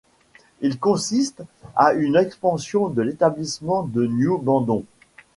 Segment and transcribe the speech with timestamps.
[0.61, 1.43] Il consiste
[1.75, 4.83] en une expansion de l'établissement de New Bandon.